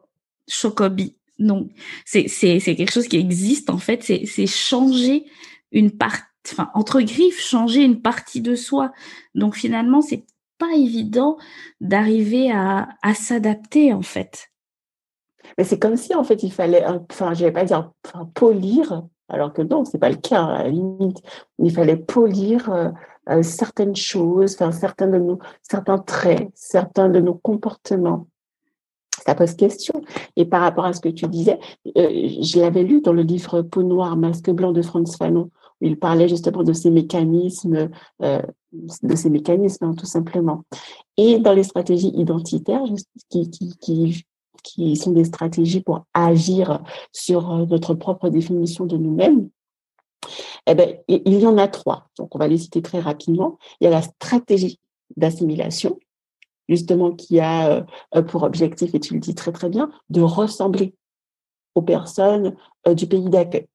[0.49, 1.17] chocobi.
[1.39, 1.71] Donc,
[2.05, 2.27] c'est,
[2.61, 4.03] quelque chose qui existe, en fait.
[4.03, 5.25] C'est, changer
[5.73, 8.93] une partie, enfin, entre griffes, changer une partie de soi.
[9.35, 10.25] Donc, finalement, c'est
[10.59, 11.37] pas évident
[11.81, 14.51] d'arriver à, à s'adapter, en fait.
[15.59, 17.93] Mais c'est comme si, en fait, il fallait, enfin, je vais pas dire
[18.35, 21.19] polir, alors que non, c'est pas le cas, à la limite.
[21.59, 22.91] Il fallait polir euh,
[23.31, 28.27] euh, certaines choses, enfin, certains de nos, certains traits, certains de nos comportements.
[29.25, 30.03] Ça pose question.
[30.37, 31.59] Et par rapport à ce que tu disais,
[31.97, 35.87] euh, je l'avais lu dans le livre Peau noire, masque blanc de Franz Fanon, où
[35.87, 37.89] il parlait justement de ces mécanismes,
[38.23, 40.65] euh, de ces mécanismes, hein, tout simplement.
[41.17, 42.83] Et dans les stratégies identitaires,
[43.31, 44.27] qui,
[44.65, 49.49] qui sont des stratégies pour agir sur euh, notre propre définition de nous-mêmes,
[50.67, 52.09] eh ben, il y en a trois.
[52.19, 53.59] Donc, on va les citer très rapidement.
[53.81, 54.81] Il y a la stratégie
[55.17, 56.01] d'assimilation,
[56.69, 57.85] justement, qui a
[58.17, 60.95] euh, pour objectif, et tu le dis très très bien, de ressembler
[61.75, 62.57] aux personnes
[62.89, 63.67] euh, du pays d'accueil.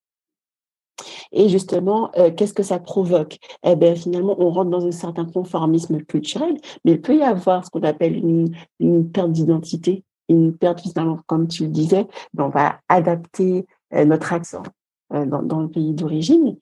[1.31, 3.37] Et justement, qu'est-ce que ça provoque?
[3.63, 7.63] Eh bien, finalement, on rentre dans un certain conformisme culturel, mais il peut y avoir
[7.63, 12.49] ce qu'on appelle une perte d'identité, une perte finalement, comme tu le disais, ben, on
[12.49, 14.63] va adapter notre accent
[15.11, 16.55] dans, dans, le pays d'origine.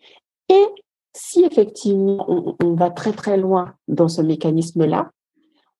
[0.47, 0.65] Et
[1.13, 5.12] si effectivement on, on, va très très loin dans ce mécanisme-là,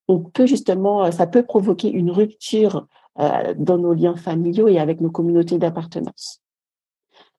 [0.08, 2.86] on peut justement, ça peut provoquer une rupture
[3.20, 6.40] euh, dans nos liens familiaux et avec nos communautés d'appartenance.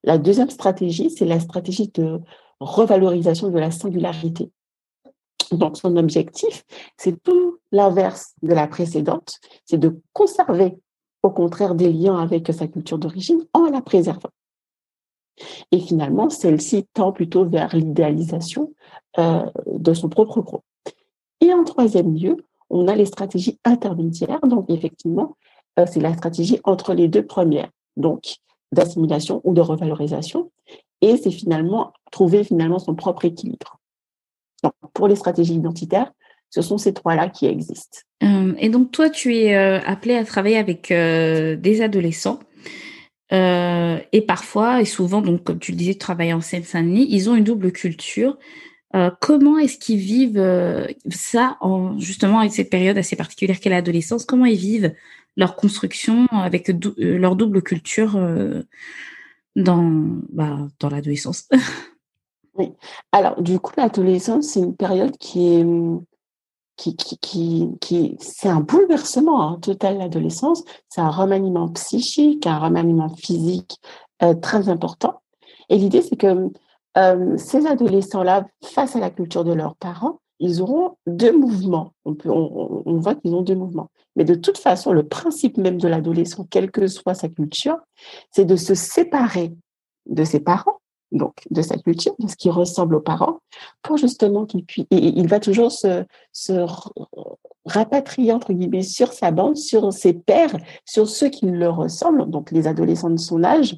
[0.04, 2.20] La deuxième stratégie, c'est la stratégie de
[2.60, 4.52] revalorisation de la singularité.
[5.52, 6.63] Donc, son objectif,
[6.97, 10.78] c'est tout l'inverse de la précédente, c'est de conserver,
[11.23, 14.30] au contraire, des liens avec sa culture d'origine en la préservant.
[15.71, 18.73] Et finalement, celle-ci tend plutôt vers l'idéalisation
[19.17, 20.63] euh, de son propre groupe.
[21.41, 22.38] Et en troisième lieu,
[22.69, 24.41] on a les stratégies intermédiaires.
[24.41, 25.36] Donc, effectivement,
[25.80, 28.36] euh, c'est la stratégie entre les deux premières, donc
[28.71, 30.52] d'assimilation ou de revalorisation.
[31.02, 33.79] Et c'est finalement trouver finalement son propre équilibre.
[34.63, 36.12] Donc, pour les stratégies identitaires,
[36.50, 38.00] ce sont ces trois-là qui existent.
[38.24, 42.39] Euh, et donc, toi, tu es euh, appelé à travailler avec des adolescents.
[43.32, 47.43] et parfois, et souvent, donc, comme tu le disais, travailler en Seine-Saint-Denis, ils ont une
[47.43, 48.38] double culture.
[49.22, 54.26] comment est-ce qu'ils vivent ça, en, justement, avec cette période assez particulière qu'est l'adolescence?
[54.26, 54.93] Comment ils vivent
[55.39, 58.63] leur construction avec euh, leur double culture euh,
[59.56, 61.50] dans, bah, dans l'adolescence?
[63.12, 65.66] Alors, du coup, l'adolescence, c'est une période qui est.
[66.78, 70.64] Qui, qui, c'est un bouleversement hein, total, l'adolescence.
[70.88, 73.82] C'est un remaniement psychique, un remaniement physique
[74.24, 75.22] euh, très important.
[75.68, 76.50] Et l'idée, c'est que
[77.38, 81.94] ces adolescents-là, face à la culture de leurs parents, ils auront deux mouvements.
[82.06, 83.90] On, peut, on, on voit qu'ils ont deux mouvements.
[84.16, 87.78] Mais de toute façon, le principe même de l'adolescent, quelle que soit sa culture,
[88.32, 89.54] c'est de se séparer
[90.06, 90.80] de ses parents,
[91.12, 93.39] donc de sa culture, de ce qui ressemble aux parents,
[93.82, 94.86] pour justement qu'il puisse.
[94.91, 96.06] Et il va toujours se,
[97.65, 102.52] rapatrier, entre guillemets, sur sa bande, sur ses pères, sur ceux qui le ressemblent, donc
[102.52, 103.78] les adolescents de son âge.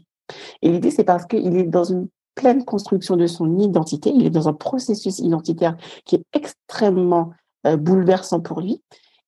[0.61, 4.11] Et l'idée, c'est parce qu'il est dans une pleine construction de son identité.
[4.13, 7.31] Il est dans un processus identitaire qui est extrêmement
[7.67, 8.81] euh, bouleversant pour lui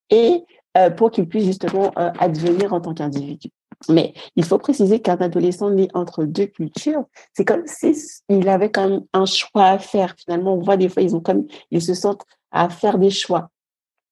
[0.10, 0.44] et
[0.78, 3.50] euh, pour qu'il puisse justement euh, advenir en tant qu'individu.
[3.90, 8.90] Mais il faut préciser qu'un adolescent né entre deux cultures, c'est comme s'il avait quand
[8.90, 10.16] même un choix à faire.
[10.18, 13.50] Finalement, on voit des fois, ils ont comme, ils se sentent à faire des choix.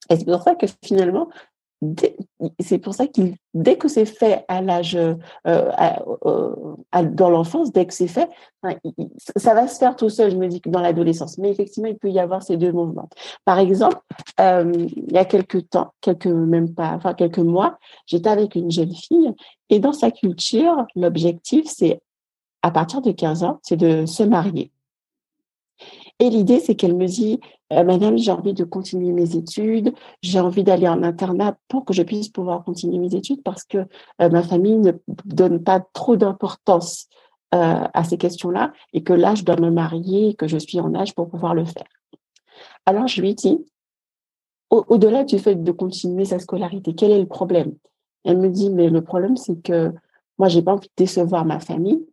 [0.09, 1.29] Et c'est pour ça que finalement,
[2.59, 3.21] c'est pour ça que
[3.53, 5.15] dès que c'est fait à l'âge, euh,
[7.03, 8.29] dans l'enfance, dès que c'est fait,
[9.35, 11.37] ça va se faire tout seul, je me dis, dans l'adolescence.
[11.39, 13.09] Mais effectivement, il peut y avoir ces deux mouvements.
[13.45, 13.99] Par exemple,
[14.39, 18.71] euh, il y a quelques temps, quelques, même pas, enfin, quelques mois, j'étais avec une
[18.71, 19.33] jeune fille
[19.69, 21.99] et dans sa culture, l'objectif, c'est,
[22.61, 24.71] à partir de 15 ans, c'est de se marier.
[26.21, 27.39] Et l'idée, c'est qu'elle me dit,
[27.73, 31.93] euh, Madame, j'ai envie de continuer mes études, j'ai envie d'aller en internat pour que
[31.93, 34.91] je puisse pouvoir continuer mes études parce que euh, ma famille ne
[35.25, 37.07] donne pas trop d'importance
[37.55, 40.79] euh, à ces questions-là et que là, je dois me marier et que je suis
[40.79, 41.87] en âge pour pouvoir le faire.
[42.85, 43.57] Alors, je lui dis,
[44.69, 47.73] au-delà du fait de continuer sa scolarité, quel est le problème?
[48.25, 49.91] Elle me dit, mais le problème, c'est que
[50.37, 52.05] moi, j'ai pas envie de décevoir ma famille,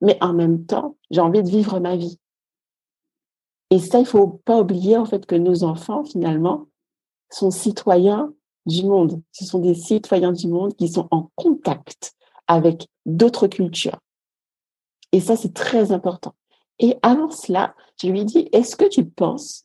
[0.00, 2.18] mais en même temps, j'ai envie de vivre ma vie.
[3.70, 6.66] Et ça, il faut pas oublier en fait que nos enfants, finalement,
[7.30, 8.32] sont citoyens
[8.66, 9.22] du monde.
[9.32, 12.14] Ce sont des citoyens du monde qui sont en contact
[12.46, 13.98] avec d'autres cultures.
[15.12, 16.34] Et ça, c'est très important.
[16.78, 19.64] Et avant cela, je lui ai dit, est-ce que tu penses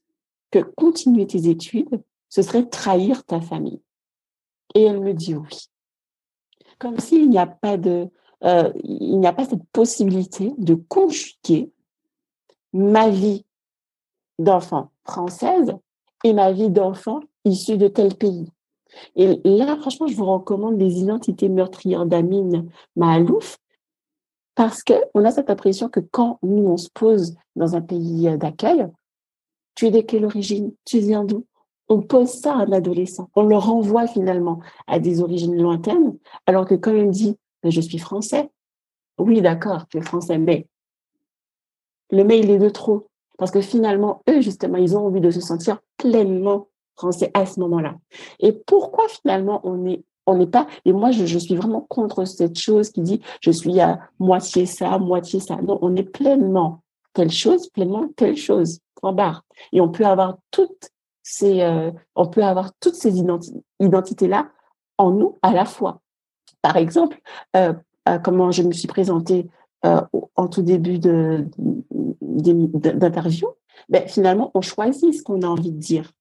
[0.51, 3.81] que continuer tes études, ce serait trahir ta famille?
[4.75, 5.69] Et elle me dit oui.
[6.79, 8.09] Comme s'il n'y a pas de,
[8.43, 11.71] euh, il n'y a pas cette possibilité de conjuguer
[12.73, 13.45] ma vie
[14.39, 15.73] d'enfant française
[16.23, 18.49] et ma vie d'enfant issue de tel pays.
[19.15, 23.57] Et là, franchement, je vous recommande les identités meurtrières d'Amine Mahalouf
[24.55, 28.87] parce qu'on a cette impression que quand nous, on se pose dans un pays d'accueil,
[29.75, 30.73] tu es de quelle origine?
[30.85, 31.45] Tu viens d'où?
[31.89, 33.29] On pose ça à un adolescent.
[33.35, 37.81] On le renvoie finalement à des origines lointaines, alors que quand il dit ben, je
[37.81, 38.49] suis français,
[39.17, 40.67] oui, d'accord, tu es français, mais
[42.11, 43.09] le mail est de trop.
[43.43, 47.59] Parce que finalement, eux, justement, ils ont envie de se sentir pleinement français à ce
[47.59, 47.95] moment-là.
[48.39, 52.57] Et pourquoi finalement on est On n'est pas, et moi, je, suis vraiment contre cette
[52.57, 55.57] chose qui dit je suis à moitié ça, moitié ça.
[55.57, 58.79] Non, on est pleinement telle chose, pleinement telle chose.
[58.95, 59.43] Point barre.
[59.73, 63.21] Et on peut avoir toutes ces, euh, on peut avoir toutes ces
[63.81, 64.51] identités-là
[64.97, 65.99] en nous à la fois.
[66.61, 67.19] Par exemple,
[67.57, 67.73] euh,
[68.07, 69.49] euh, comment je me suis présentée
[70.35, 73.47] en tout début d'interview,
[73.89, 76.11] ben, finalement, on choisit ce qu'on a envie de dire.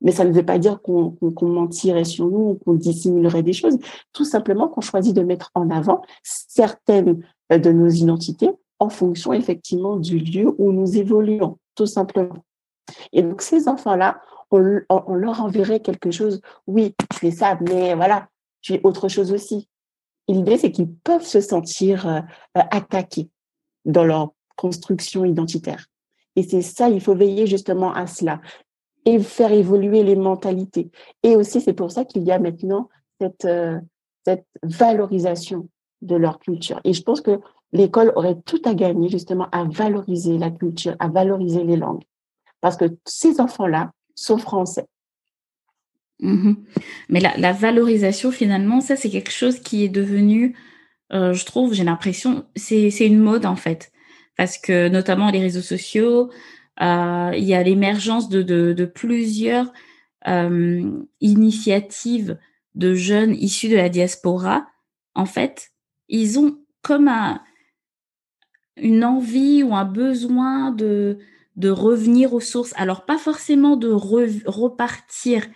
[0.00, 3.78] Mais ça ne veut pas dire qu'on mentirait sur nous ou qu'on dissimulerait des choses.
[4.12, 8.50] Tout simplement qu'on choisit de mettre en avant certaines euh, de nos identités
[8.80, 12.44] en fonction effectivement du lieu où nous évoluons, tout simplement.
[13.12, 16.42] Et donc ces enfants-là, on, leur enverrait quelque chose.
[16.66, 18.28] Oui, c'est ça, mais voilà,
[18.60, 19.68] tu es autre chose aussi.
[20.28, 22.20] L'idée, c'est qu'ils peuvent se sentir euh,
[22.54, 23.30] attaqués
[23.84, 25.86] dans leur construction identitaire.
[26.36, 28.40] Et c'est ça, il faut veiller justement à cela
[29.04, 30.90] et faire évoluer les mentalités.
[31.22, 32.88] Et aussi, c'est pour ça qu'il y a maintenant
[33.20, 33.78] cette, euh,
[34.24, 35.68] cette valorisation
[36.02, 36.80] de leur culture.
[36.84, 37.40] Et je pense que
[37.72, 42.04] l'école aurait tout à gagner justement à valoriser la culture, à valoriser les langues.
[42.60, 44.86] Parce que ces enfants-là sont français.
[46.20, 46.54] Mmh
[47.08, 50.56] Mais la, la, valorisation, finalement, ça, c'est quelque chose qui est devenu,
[51.12, 53.92] euh, je trouve, j'ai l'impression, c'est une mode en fait.
[54.36, 56.30] Parce que notamment les réseaux sociaux,
[56.82, 59.72] euh, il y a l'émergence de, plusieurs
[60.26, 60.90] euh,
[61.20, 62.38] initiatives
[62.74, 64.66] de jeunes issus de la diaspora.
[65.14, 65.70] En fait,
[66.08, 67.40] ils ont comme un,
[68.76, 71.18] une envie ou un besoin de,
[71.56, 72.74] de revenir aux sources.
[72.76, 75.46] Alors, pas forcément de repartir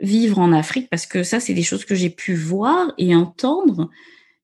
[0.00, 3.90] vivre en Afrique, parce que ça, c'est des choses que j'ai pu voir et entendre,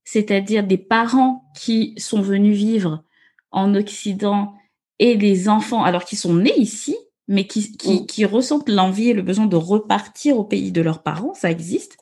[0.05, 3.05] c'est-à-dire des parents qui sont venus vivre
[3.51, 4.55] en Occident
[4.99, 6.97] et des enfants, alors qu'ils sont nés ici,
[7.29, 8.07] mais qui, qui, mm.
[8.07, 11.97] qui ressentent l'envie et le besoin de repartir au pays de leurs parents, ça existe.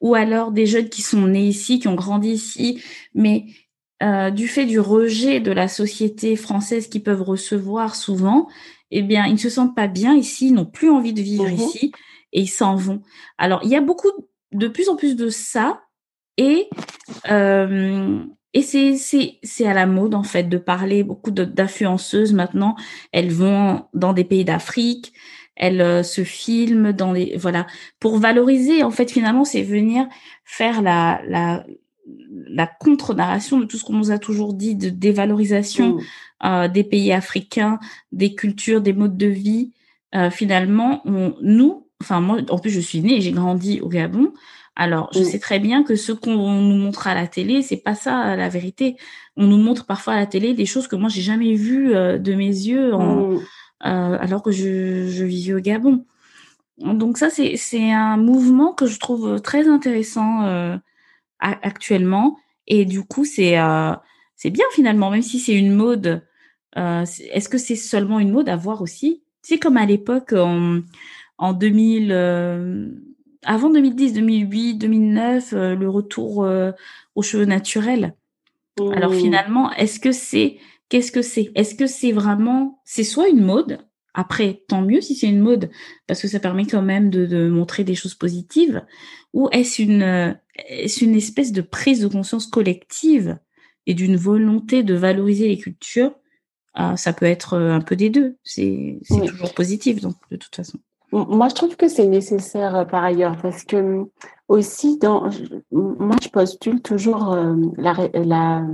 [0.00, 2.82] Ou alors des jeunes qui sont nés ici, qui ont grandi ici,
[3.14, 3.46] mais
[4.02, 8.48] euh, du fait du rejet de la société française qu'ils peuvent recevoir souvent,
[8.90, 11.46] eh bien, ils ne se sentent pas bien ici, ils n'ont plus envie de vivre
[11.46, 11.66] mm-hmm.
[11.66, 11.92] ici
[12.32, 13.02] et ils s'en vont.
[13.38, 14.08] Alors, il y a beaucoup,
[14.52, 15.82] de plus en plus de ça.
[16.40, 16.70] Et
[17.30, 18.18] euh,
[18.54, 22.76] et c'est à la mode en fait de parler beaucoup d'influenceuses maintenant.
[23.12, 25.12] Elles vont dans des pays d'Afrique,
[25.54, 27.66] elles euh, se filment dans les voilà
[28.00, 30.08] pour valoriser en fait finalement c'est venir
[30.44, 31.66] faire la la
[32.48, 36.00] la contre-narration de tout ce qu'on nous a toujours dit de dévalorisation mmh.
[36.46, 37.78] euh, des pays africains,
[38.12, 39.72] des cultures, des modes de vie.
[40.14, 44.32] Euh, finalement, on, nous, enfin moi, en plus je suis née j'ai grandi au Gabon.
[44.80, 45.24] Alors, je mm.
[45.24, 48.48] sais très bien que ce qu'on nous montre à la télé, c'est pas ça la
[48.48, 48.96] vérité.
[49.36, 52.16] On nous montre parfois à la télé des choses que moi j'ai jamais vues euh,
[52.16, 53.34] de mes yeux en, mm.
[53.34, 56.06] euh, alors que je, je vivais au Gabon.
[56.78, 60.78] Donc ça, c'est un mouvement que je trouve très intéressant euh,
[61.38, 62.38] actuellement.
[62.66, 63.56] Et du coup, c'est
[64.34, 66.22] c'est bien finalement, même si c'est une mode.
[66.74, 69.22] Est-ce que c'est seulement une mode à voir aussi?
[69.42, 70.80] C'est comme à l'époque en,
[71.36, 73.09] en 2000
[73.44, 76.72] avant 2010, 2008, 2009, le retour euh,
[77.14, 78.14] aux cheveux naturels.
[78.78, 79.20] Alors mmh.
[79.20, 81.50] finalement, est-ce que c'est qu'est-ce que c'est?
[81.54, 83.78] Est-ce que c'est vraiment c'est soit une mode
[84.14, 85.70] après, tant mieux si c'est une mode,
[86.06, 88.84] parce que ça permet quand même de, de montrer des choses positives.
[89.32, 90.36] Ou est-ce une,
[90.68, 93.38] est une espèce de prise de conscience collective
[93.86, 96.12] et d'une volonté de valoriser les cultures?
[96.74, 98.36] Ah, Ça peut être un peu des deux.
[98.42, 100.78] C'est toujours positif, donc de toute façon.
[101.12, 104.06] Moi, je trouve que c'est nécessaire euh, par ailleurs parce que
[104.48, 105.28] aussi, dans,
[105.72, 108.64] moi, je postule toujours euh, la, la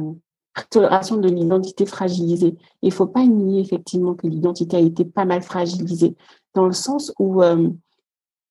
[0.71, 2.57] tolération de l'identité fragilisée.
[2.83, 6.17] Il faut pas nier effectivement que l'identité a été pas mal fragilisée
[6.55, 7.69] dans le sens où, euh,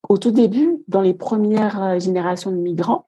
[0.09, 3.07] au tout début, dans les premières générations de migrants,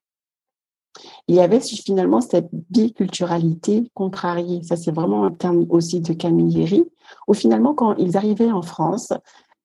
[1.28, 4.64] il y avait finalement cette biculturalité contrariée.
[4.64, 6.86] Ça, c'est vraiment un terme aussi de Camilleri,
[7.28, 9.18] où finalement, quand ils arrivaient en France, euh,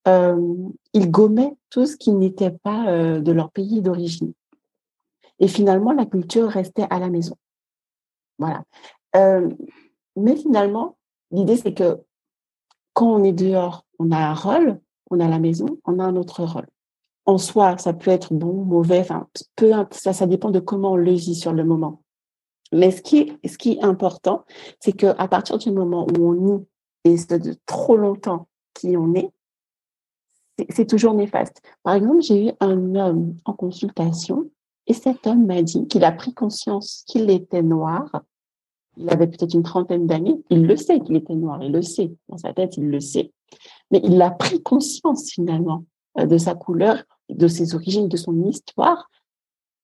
[0.07, 4.33] ils gommaient tout ce qui n'était pas euh, de leur pays d'origine.
[5.39, 7.37] Et finalement, la culture restait à la maison.
[8.39, 8.64] Voilà.
[9.16, 9.49] Euh,
[10.16, 10.97] mais finalement,
[11.31, 12.01] l'idée, c'est que
[12.93, 16.16] quand on est dehors, on a un rôle, on a la maison, on a un
[16.16, 16.66] autre rôle.
[17.24, 20.97] En soi, ça peut être bon, mauvais, enfin, peu, ça, ça dépend de comment on
[20.97, 22.03] le vit sur le moment.
[22.72, 24.45] Mais ce qui est, ce qui est important,
[24.81, 26.66] c'est qu'à partir du moment où on nie,
[27.05, 29.31] et c'est de trop longtemps qui on est,
[30.71, 31.63] c'est toujours néfaste.
[31.83, 34.51] Par exemple, j'ai eu un homme en consultation
[34.87, 38.23] et cet homme m'a dit qu'il a pris conscience qu'il était noir.
[38.97, 40.43] Il avait peut-être une trentaine d'années.
[40.51, 42.13] Il le sait qu'il était noir, il le sait.
[42.29, 43.33] Dans sa tête, il le sait.
[43.91, 45.85] Mais il a pris conscience finalement
[46.19, 49.09] euh, de sa couleur, de ses origines, de son histoire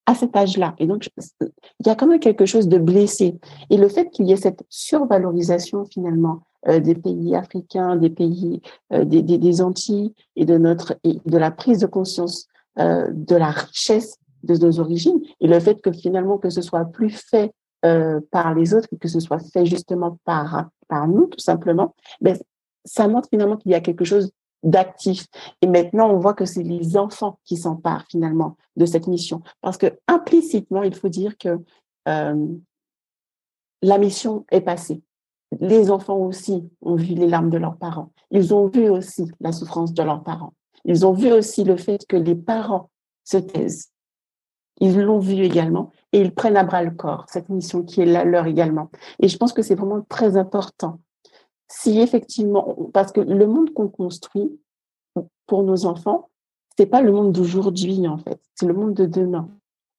[0.09, 0.75] à cet âge-là.
[0.79, 3.39] Et donc, il y a quand même quelque chose de blessé.
[3.69, 8.63] Et le fait qu'il y ait cette survalorisation finalement euh, des pays africains, des pays
[8.95, 12.49] euh, des, des, des, Antilles et de notre et de la prise de conscience
[12.79, 16.87] euh, de la richesse de nos origines et le fait que finalement que ce soit
[16.87, 17.53] plus fait
[17.85, 22.37] euh, par les autres que ce soit fait justement par par nous tout simplement, ben
[22.87, 24.33] ça montre finalement qu'il y a quelque chose
[24.63, 25.27] d'actif.
[25.63, 29.43] Et maintenant, on voit que c'est les enfants qui s'emparent finalement de cette mission.
[29.61, 31.59] Parce que implicitement, il faut dire que
[32.09, 32.47] euh,
[33.83, 35.03] la mission est passée.
[35.61, 38.13] Les enfants aussi ont vu les larmes de leurs parents.
[38.31, 40.53] Ils ont vu aussi la souffrance de leurs parents.
[40.85, 42.91] Ils ont vu aussi le fait que les parents
[43.25, 43.91] se taisent.
[44.81, 48.07] Ils l'ont vu également et ils prennent à bras le corps cette mission qui est
[48.07, 48.91] la leur également.
[49.21, 51.01] Et je pense que c'est vraiment très important
[51.71, 54.59] si effectivement, parce que le monde qu'on construit
[55.47, 56.31] pour nos enfants,
[56.77, 59.49] c'est pas le monde d'aujourd'hui en fait, c'est le monde de demain.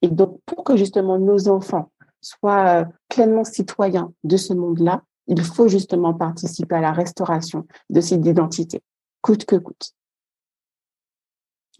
[0.01, 1.91] Et donc, pour que justement nos enfants
[2.21, 8.01] soient euh, pleinement citoyens de ce monde-là, il faut justement participer à la restauration de
[8.01, 8.81] cette identité,
[9.21, 9.93] coûte que coûte.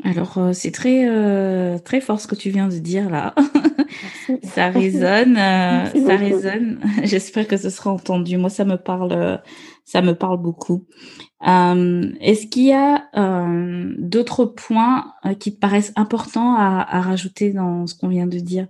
[0.03, 3.35] Alors, euh, c'est très, euh, très fort ce que tu viens de dire là.
[4.43, 6.79] ça résonne, ça résonne.
[7.03, 8.37] J'espère que ce sera entendu.
[8.37, 9.41] Moi, ça me parle,
[9.83, 10.85] ça me parle beaucoup.
[11.47, 17.01] Euh, Est-ce qu'il y a euh, d'autres points euh, qui te paraissent importants à, à
[17.01, 18.67] rajouter dans ce qu'on vient de dire?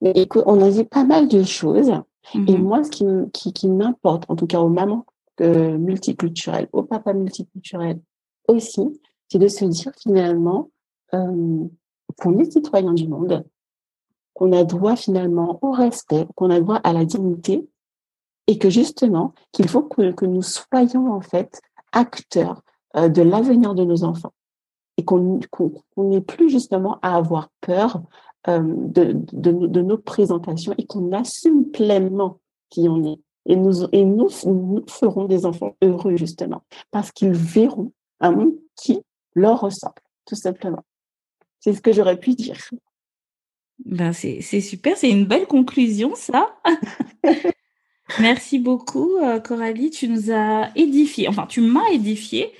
[0.00, 1.90] Mais écoute, on a dit pas mal de choses.
[2.34, 2.50] Mm -hmm.
[2.50, 5.04] Et moi, ce qui, qui, qui m'importe, en tout cas aux mamans
[5.40, 8.00] euh, multiculturelles, aux papas multiculturels
[8.46, 9.00] aussi,
[9.30, 10.70] c'est de se dire finalement
[11.14, 11.64] euh,
[12.20, 13.44] qu'on est citoyen du monde,
[14.34, 17.68] qu'on a droit finalement au respect, qu'on a droit à la dignité
[18.46, 21.60] et que justement, qu'il faut que, nous soyons en fait
[21.92, 22.62] acteurs
[22.96, 24.32] euh, de l'avenir de nos enfants
[24.96, 25.62] et qu'on qu
[25.96, 28.02] n'ait plus justement à avoir peur
[28.48, 33.20] euh, de, de, de, nos présentations et qu'on assume pleinement qui on est.
[33.46, 38.54] Et nous, et nous, nous ferons des enfants heureux justement parce qu'ils verront un monde
[38.76, 39.02] qui
[39.34, 39.94] leur ressemble,
[40.26, 40.84] tout simplement.
[41.60, 42.56] C'est ce que j'aurais pu dire.
[43.84, 46.54] Ben c'est super, c'est une belle conclusion ça.
[48.18, 49.90] Merci beaucoup, euh, Coralie.
[49.90, 51.28] Tu nous as édifié.
[51.28, 52.52] Enfin, tu m'as édifié.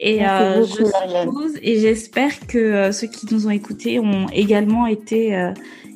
[0.00, 4.28] Et euh, beaucoup, je suppose et j'espère que euh, ceux qui nous ont écoutés ont
[4.32, 5.52] également été euh,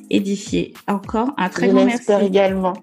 [0.09, 0.73] édifiés.
[0.87, 2.11] Encore un très je grand merci.
[2.21, 2.73] également.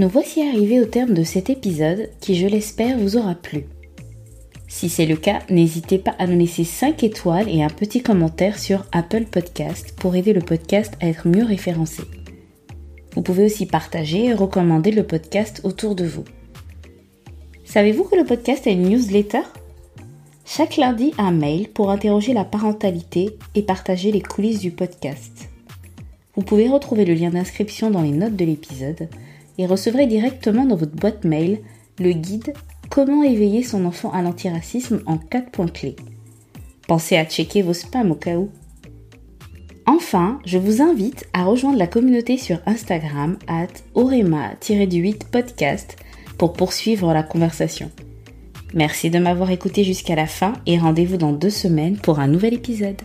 [0.00, 3.66] Nous voici arrivés au terme de cet épisode qui, je l'espère, vous aura plu.
[4.66, 8.58] Si c'est le cas, n'hésitez pas à nous laisser 5 étoiles et un petit commentaire
[8.58, 12.04] sur Apple Podcast pour aider le podcast à être mieux référencé.
[13.14, 16.24] Vous pouvez aussi partager et recommander le podcast autour de vous.
[17.66, 19.42] Savez-vous que le podcast a une newsletter?
[20.46, 25.50] Chaque lundi, un mail pour interroger la parentalité et partager les coulisses du podcast.
[26.36, 29.10] Vous pouvez retrouver le lien d'inscription dans les notes de l'épisode
[29.60, 31.60] et recevrez directement dans votre boîte mail
[31.98, 32.54] le guide
[32.88, 35.94] Comment éveiller son enfant à l'antiracisme en 4 points clés.
[36.88, 38.50] Pensez à checker vos spams au cas où.
[39.86, 45.96] Enfin, je vous invite à rejoindre la communauté sur Instagram at orema-du8 podcast
[46.36, 47.92] pour poursuivre la conversation.
[48.74, 52.54] Merci de m'avoir écouté jusqu'à la fin et rendez-vous dans deux semaines pour un nouvel
[52.54, 53.00] épisode.